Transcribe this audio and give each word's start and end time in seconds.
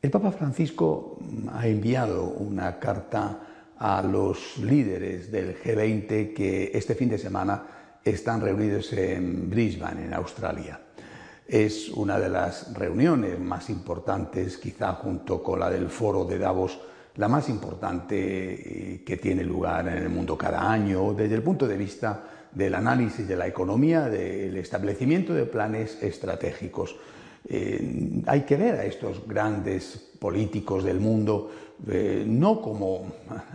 El 0.00 0.12
Papa 0.12 0.30
Francisco 0.30 1.18
ha 1.52 1.66
enviado 1.66 2.22
una 2.22 2.78
carta 2.78 3.40
a 3.76 4.00
los 4.00 4.56
líderes 4.58 5.32
del 5.32 5.60
G20 5.60 6.32
que 6.34 6.70
este 6.72 6.94
fin 6.94 7.08
de 7.08 7.18
semana 7.18 7.64
están 8.04 8.40
reunidos 8.40 8.92
en 8.92 9.50
Brisbane, 9.50 10.04
en 10.04 10.14
Australia. 10.14 10.78
Es 11.48 11.88
una 11.88 12.16
de 12.20 12.28
las 12.28 12.72
reuniones 12.74 13.40
más 13.40 13.70
importantes, 13.70 14.56
quizá 14.58 14.92
junto 14.92 15.42
con 15.42 15.58
la 15.58 15.68
del 15.68 15.88
foro 15.88 16.24
de 16.24 16.38
Davos, 16.38 16.78
la 17.16 17.26
más 17.26 17.48
importante 17.48 18.94
eh, 18.94 19.02
que 19.04 19.16
tiene 19.16 19.42
lugar 19.42 19.88
en 19.88 19.96
el 19.96 20.10
mundo 20.10 20.38
cada 20.38 20.70
año 20.70 21.12
desde 21.12 21.34
el 21.34 21.42
punto 21.42 21.66
de 21.66 21.76
vista 21.76 22.22
del 22.52 22.76
análisis 22.76 23.26
de 23.26 23.34
la 23.34 23.48
economía, 23.48 24.08
del 24.08 24.56
establecimiento 24.58 25.34
de 25.34 25.44
planes 25.44 26.00
estratégicos. 26.00 26.94
Eh, 27.46 28.22
hay 28.26 28.42
que 28.42 28.56
ver 28.56 28.74
a 28.76 28.84
estos 28.84 29.26
grandes 29.26 29.96
políticos 30.18 30.84
del 30.84 31.00
mundo 31.00 31.50
eh, 31.86 32.24
no 32.26 32.60
como 32.60 33.06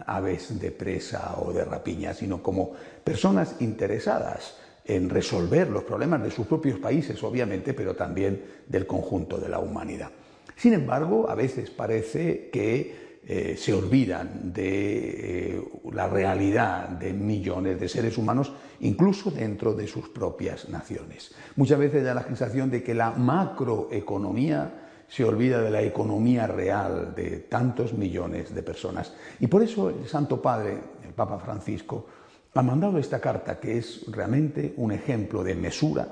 aves 0.06 0.60
de 0.60 0.72
presa 0.72 1.36
o 1.40 1.52
de 1.52 1.66
rapiña, 1.66 2.14
sino 2.14 2.42
como 2.42 2.72
personas 3.04 3.58
interesadas 3.60 4.56
en 4.86 5.10
resolver 5.10 5.70
los 5.70 5.84
problemas 5.84 6.24
de 6.24 6.32
sus 6.32 6.48
propios 6.48 6.80
países, 6.80 7.22
obviamente, 7.24 7.74
pero 7.74 7.96
también 7.96 8.42
del 8.68 8.88
conjunto 8.88 9.38
de 9.38 9.50
la 9.50 9.60
humanidad. 9.60 10.10
Sin 10.56 10.74
embargo, 10.74 11.30
a 11.30 11.36
veces 11.36 11.70
parece 11.70 12.50
que 12.50 13.13
eh, 13.26 13.56
se 13.58 13.74
olvidan 13.74 14.52
de 14.52 15.56
eh, 15.56 15.64
la 15.94 16.10
realidad 16.10 16.90
de 16.90 17.14
millones 17.14 17.80
de 17.80 17.88
seres 17.88 18.18
humanos, 18.18 18.52
incluso 18.82 19.32
dentro 19.32 19.74
de 19.74 19.88
sus 19.88 20.10
propias 20.10 20.68
naciones. 20.68 21.34
Muchas 21.56 21.80
veces 21.80 22.04
da 22.04 22.14
la 22.14 22.24
sensación 22.24 22.70
de 22.70 22.84
que 22.84 22.94
la 22.94 23.12
macroeconomía 23.12 25.06
se 25.08 25.24
olvida 25.24 25.62
de 25.62 25.72
la 25.72 25.82
economía 25.82 26.48
real 26.48 27.14
de 27.16 27.48
tantos 27.48 27.94
millones 27.94 28.54
de 28.54 28.62
personas. 28.62 29.14
Y 29.40 29.48
por 29.48 29.64
eso 29.64 29.90
el 29.90 30.06
Santo 30.06 30.42
Padre, 30.42 30.78
el 31.06 31.14
Papa 31.14 31.40
Francisco, 31.40 32.06
ha 32.54 32.62
mandado 32.62 32.98
esta 32.98 33.22
carta 33.22 33.58
que 33.58 33.78
es 33.78 34.04
realmente 34.12 34.74
un 34.76 34.92
ejemplo 34.92 35.46
de 35.46 35.56
mesura, 35.56 36.10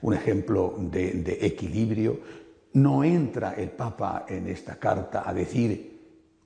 un 0.00 0.14
ejemplo 0.14 0.76
de 0.78 1.38
equilibrio. 1.42 2.18
No 2.72 3.04
entra 3.04 3.52
el 3.52 3.68
Papa 3.68 4.24
en 4.28 4.48
esta 4.48 4.76
carta 4.76 5.28
a 5.28 5.34
decir 5.34 5.95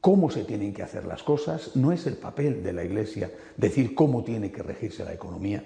cómo 0.00 0.30
se 0.30 0.44
tienen 0.44 0.72
que 0.72 0.82
hacer 0.82 1.04
las 1.04 1.22
cosas, 1.22 1.76
no 1.76 1.92
es 1.92 2.06
el 2.06 2.16
papel 2.16 2.62
de 2.62 2.72
la 2.72 2.84
Iglesia 2.84 3.30
decir 3.56 3.94
cómo 3.94 4.24
tiene 4.24 4.50
que 4.50 4.62
regirse 4.62 5.04
la 5.04 5.12
economía, 5.12 5.64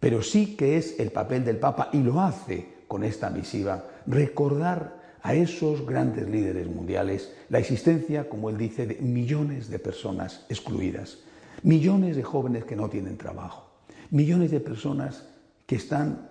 pero 0.00 0.22
sí 0.22 0.56
que 0.56 0.76
es 0.76 0.98
el 0.98 1.12
papel 1.12 1.44
del 1.44 1.58
Papa, 1.58 1.90
y 1.92 1.98
lo 1.98 2.20
hace 2.20 2.66
con 2.88 3.04
esta 3.04 3.30
misiva, 3.30 3.84
recordar 4.06 5.00
a 5.22 5.34
esos 5.34 5.86
grandes 5.86 6.28
líderes 6.28 6.66
mundiales 6.66 7.32
la 7.48 7.60
existencia, 7.60 8.28
como 8.28 8.50
él 8.50 8.58
dice, 8.58 8.86
de 8.86 8.96
millones 8.96 9.70
de 9.70 9.78
personas 9.78 10.44
excluidas, 10.48 11.18
millones 11.62 12.16
de 12.16 12.24
jóvenes 12.24 12.64
que 12.64 12.74
no 12.74 12.90
tienen 12.90 13.16
trabajo, 13.16 13.70
millones 14.10 14.50
de 14.50 14.60
personas 14.60 15.28
que 15.66 15.76
están 15.76 16.28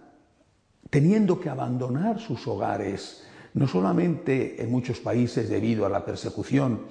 teniendo 0.89 1.39
que 1.39 1.49
abandonar 1.49 2.19
sus 2.19 2.45
hogares, 2.47 3.23
no 3.53 3.67
solamente 3.67 4.61
en 4.61 4.69
muchos 4.69 4.99
países 4.99 5.49
debido 5.49 5.85
a 5.85 5.89
la 5.89 6.03
persecución, 6.03 6.81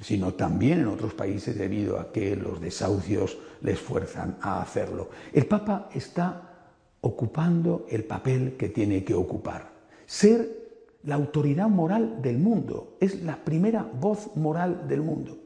sino 0.00 0.34
también 0.34 0.80
en 0.80 0.88
otros 0.88 1.14
países 1.14 1.56
debido 1.56 1.98
a 1.98 2.12
que 2.12 2.36
los 2.36 2.60
desahucios 2.60 3.38
les 3.62 3.78
fuerzan 3.78 4.36
a 4.40 4.60
hacerlo. 4.60 5.10
El 5.32 5.46
Papa 5.46 5.88
está 5.94 6.54
ocupando 7.00 7.86
el 7.90 8.04
papel 8.04 8.56
que 8.56 8.68
tiene 8.68 9.04
que 9.04 9.14
ocupar. 9.14 9.72
Ser 10.06 10.64
la 11.04 11.14
autoridad 11.14 11.68
moral 11.68 12.22
del 12.22 12.38
mundo, 12.38 12.96
es 13.00 13.22
la 13.22 13.44
primera 13.44 13.82
voz 13.82 14.34
moral 14.36 14.88
del 14.88 15.02
mundo. 15.02 15.38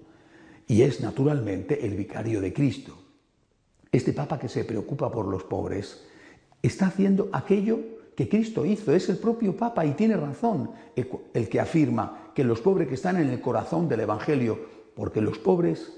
Y 0.66 0.82
es 0.82 1.00
naturalmente 1.00 1.84
el 1.84 1.96
vicario 1.96 2.40
de 2.40 2.52
Cristo. 2.52 2.96
Este 3.90 4.12
Papa 4.12 4.38
que 4.38 4.48
se 4.48 4.64
preocupa 4.64 5.10
por 5.10 5.26
los 5.26 5.44
pobres 5.44 6.04
está 6.62 6.86
haciendo 6.86 7.28
aquello 7.32 7.97
que 8.18 8.28
Cristo 8.28 8.66
hizo, 8.66 8.92
es 8.92 9.08
el 9.10 9.18
propio 9.18 9.56
Papa 9.56 9.86
y 9.86 9.92
tiene 9.92 10.16
razón 10.16 10.72
el, 10.96 11.48
que 11.48 11.60
afirma 11.60 12.32
que 12.34 12.42
los 12.42 12.60
pobres 12.60 12.88
que 12.88 12.94
están 12.94 13.16
en 13.16 13.28
el 13.28 13.40
corazón 13.40 13.88
del 13.88 14.00
Evangelio, 14.00 14.58
porque 14.96 15.20
los 15.20 15.38
pobres 15.38 15.92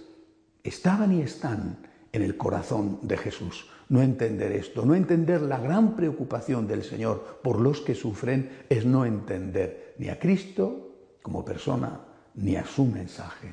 estaban 0.63 1.15
y 1.15 1.23
están 1.23 1.79
en 2.13 2.21
el 2.21 2.37
corazón 2.37 2.99
de 3.01 3.17
Jesús. 3.17 3.71
No 3.89 4.03
entender 4.03 4.53
esto, 4.53 4.85
no 4.85 4.95
entender 4.95 5.41
la 5.41 5.61
gran 5.61 5.97
preocupación 5.97 6.69
del 6.69 6.85
Señor 6.85 7.41
por 7.43 7.59
los 7.59 7.81
que 7.81 7.95
sufren, 7.95 8.51
es 8.69 8.85
no 8.85 9.07
entender 9.07 9.95
ni 9.97 10.11
a 10.11 10.19
Cristo 10.19 10.91
como 11.23 11.43
persona, 11.43 12.01
ni 12.35 12.55
a 12.55 12.67
su 12.67 12.85
mensaje. 12.85 13.51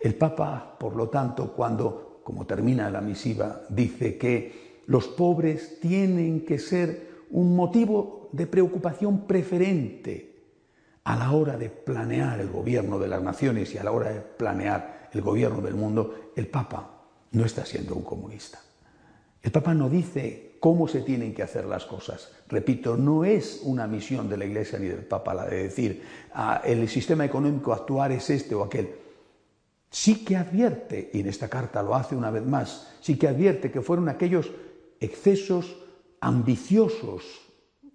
El 0.00 0.14
Papa, 0.14 0.78
por 0.80 0.96
lo 0.96 1.10
tanto, 1.10 1.52
cuando, 1.52 2.22
como 2.24 2.46
termina 2.46 2.88
la 2.88 3.02
misiva, 3.02 3.64
dice 3.68 4.16
que 4.16 4.80
los 4.86 5.08
pobres 5.08 5.78
tienen 5.80 6.46
que 6.46 6.58
ser 6.58 7.08
un 7.30 7.54
motivo 7.56 8.28
de 8.32 8.46
preocupación 8.46 9.26
preferente 9.26 10.28
a 11.04 11.16
la 11.16 11.32
hora 11.32 11.56
de 11.56 11.70
planear 11.70 12.40
el 12.40 12.50
gobierno 12.50 12.98
de 12.98 13.08
las 13.08 13.22
naciones 13.22 13.74
y 13.74 13.78
a 13.78 13.84
la 13.84 13.92
hora 13.92 14.12
de 14.12 14.20
planear 14.20 15.08
el 15.12 15.22
gobierno 15.22 15.60
del 15.62 15.74
mundo, 15.74 16.32
el 16.36 16.46
Papa 16.48 16.98
no 17.32 17.44
está 17.44 17.64
siendo 17.64 17.94
un 17.94 18.02
comunista. 18.02 18.60
El 19.42 19.50
Papa 19.50 19.72
no 19.72 19.88
dice 19.88 20.56
cómo 20.60 20.88
se 20.88 21.00
tienen 21.02 21.32
que 21.32 21.42
hacer 21.42 21.64
las 21.64 21.86
cosas. 21.86 22.30
Repito, 22.48 22.96
no 22.96 23.24
es 23.24 23.60
una 23.64 23.86
misión 23.86 24.28
de 24.28 24.36
la 24.36 24.44
Iglesia 24.44 24.78
ni 24.78 24.86
del 24.86 25.04
Papa 25.04 25.34
la 25.34 25.46
de 25.46 25.62
decir 25.64 26.02
ah, 26.34 26.60
el 26.64 26.88
sistema 26.88 27.24
económico 27.24 27.72
actuar 27.72 28.12
es 28.12 28.28
este 28.30 28.54
o 28.54 28.64
aquel. 28.64 28.90
Sí 29.90 30.24
que 30.24 30.36
advierte, 30.36 31.10
y 31.14 31.20
en 31.20 31.28
esta 31.28 31.48
carta 31.48 31.82
lo 31.82 31.94
hace 31.94 32.14
una 32.14 32.30
vez 32.30 32.44
más, 32.44 32.94
sí 33.00 33.16
que 33.16 33.28
advierte 33.28 33.70
que 33.70 33.80
fueron 33.80 34.08
aquellos 34.08 34.50
excesos 35.00 35.76
ambiciosos 36.20 37.22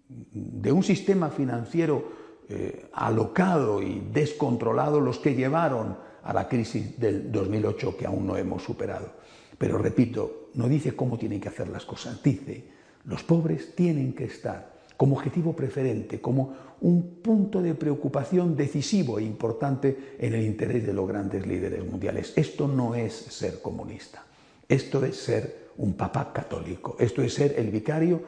de 0.08 0.72
un 0.72 0.84
sistema 0.84 1.30
financiero 1.30 2.24
eh, 2.50 2.88
alocado 2.94 3.82
y 3.82 4.08
descontrolado 4.12 5.00
los 5.00 5.20
que 5.20 5.34
llevaron 5.34 5.98
a 6.24 6.34
la 6.34 6.48
crisis 6.48 7.00
del 7.00 7.32
2008 7.32 7.98
que 7.98 8.06
aún 8.06 8.28
no 8.28 8.38
hemos 8.38 8.64
superado. 8.64 9.14
Pero 9.58 9.78
repito, 9.78 10.50
no 10.56 10.68
dice 10.68 10.96
cómo 10.96 11.18
tienen 11.18 11.40
que 11.40 11.50
hacer 11.50 11.70
las 11.70 11.86
cosas, 11.86 12.22
dice, 12.22 12.66
los 13.06 13.24
pobres 13.24 13.76
tienen 13.76 14.14
que 14.14 14.26
estar 14.26 14.74
como 14.98 15.16
objetivo 15.16 15.54
preferente, 15.54 16.22
como 16.22 16.54
un 16.82 17.22
punto 17.22 17.62
de 17.62 17.76
preocupación 17.76 18.56
decisivo 18.56 19.20
e 19.20 19.24
importante 19.24 20.16
en 20.20 20.34
el 20.34 20.44
interés 20.44 20.86
de 20.86 20.94
los 20.94 21.08
grandes 21.08 21.48
líderes 21.48 21.86
mundiales. 21.86 22.34
Esto 22.36 22.68
no 22.68 22.94
es 22.96 23.14
ser 23.14 23.62
comunista, 23.62 24.24
esto 24.68 25.04
es 25.04 25.18
ser 25.18 25.63
un 25.78 25.94
papa 25.96 26.32
católico. 26.34 26.96
Esto 27.00 27.22
es 27.22 27.34
ser 27.34 27.56
el 27.58 27.72
vicario 27.72 28.22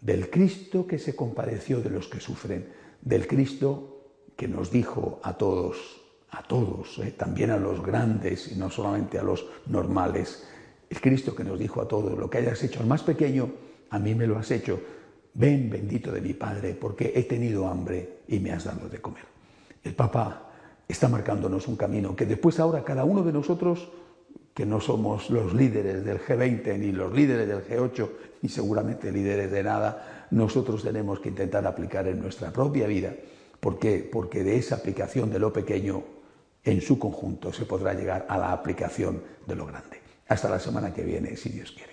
del 0.00 0.28
Cristo 0.30 0.86
que 0.86 0.98
se 0.98 1.14
compadeció 1.14 1.80
de 1.80 1.90
los 1.90 2.08
que 2.08 2.20
sufren, 2.20 2.68
del 3.00 3.26
Cristo 3.26 3.92
que 4.36 4.48
nos 4.48 4.70
dijo 4.70 5.20
a 5.22 5.34
todos, 5.34 6.00
a 6.30 6.42
todos, 6.42 6.98
eh, 6.98 7.14
también 7.16 7.50
a 7.50 7.56
los 7.56 7.82
grandes 7.82 8.50
y 8.50 8.56
no 8.56 8.70
solamente 8.70 9.18
a 9.18 9.22
los 9.22 9.46
normales, 9.66 10.46
el 10.90 11.00
Cristo 11.00 11.34
que 11.34 11.44
nos 11.44 11.58
dijo 11.58 11.80
a 11.80 11.88
todos, 11.88 12.18
lo 12.18 12.28
que 12.28 12.38
hayas 12.38 12.62
hecho 12.62 12.80
al 12.80 12.86
más 12.86 13.02
pequeño, 13.02 13.50
a 13.90 13.98
mí 13.98 14.14
me 14.14 14.26
lo 14.26 14.38
has 14.38 14.50
hecho. 14.50 14.80
Ven, 15.34 15.70
bendito 15.70 16.12
de 16.12 16.20
mi 16.20 16.34
Padre, 16.34 16.74
porque 16.74 17.12
he 17.14 17.22
tenido 17.22 17.66
hambre 17.66 18.18
y 18.28 18.38
me 18.38 18.52
has 18.52 18.64
dado 18.64 18.88
de 18.88 19.00
comer. 19.00 19.24
El 19.82 19.94
Papa 19.94 20.50
está 20.86 21.08
marcándonos 21.08 21.66
un 21.68 21.76
camino 21.76 22.14
que 22.14 22.26
después 22.26 22.60
ahora 22.60 22.84
cada 22.84 23.04
uno 23.04 23.22
de 23.22 23.32
nosotros 23.32 23.90
que 24.54 24.66
no 24.66 24.80
somos 24.80 25.30
los 25.30 25.54
líderes 25.54 26.04
del 26.04 26.20
G20 26.20 26.78
ni 26.78 26.92
los 26.92 27.12
líderes 27.12 27.48
del 27.48 27.64
G8 27.66 28.08
ni 28.42 28.48
seguramente 28.48 29.12
líderes 29.12 29.50
de 29.50 29.62
nada, 29.62 30.26
nosotros 30.30 30.82
tenemos 30.82 31.20
que 31.20 31.28
intentar 31.28 31.66
aplicar 31.66 32.06
en 32.08 32.20
nuestra 32.20 32.50
propia 32.50 32.86
vida. 32.86 33.14
¿Por 33.60 33.78
qué? 33.78 34.08
Porque 34.10 34.42
de 34.42 34.56
esa 34.56 34.76
aplicación 34.76 35.30
de 35.30 35.38
lo 35.38 35.52
pequeño 35.52 36.02
en 36.64 36.80
su 36.80 36.98
conjunto 36.98 37.52
se 37.52 37.64
podrá 37.64 37.94
llegar 37.94 38.26
a 38.28 38.38
la 38.38 38.52
aplicación 38.52 39.22
de 39.46 39.54
lo 39.54 39.66
grande. 39.66 40.00
Hasta 40.28 40.48
la 40.48 40.58
semana 40.58 40.92
que 40.92 41.02
viene, 41.02 41.36
si 41.36 41.50
Dios 41.50 41.72
quiere. 41.72 41.92